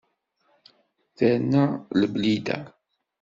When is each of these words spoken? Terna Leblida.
Terna 1.17 1.65
Leblida. 1.95 2.57